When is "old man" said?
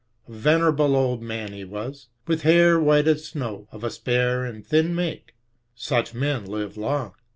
0.95-1.53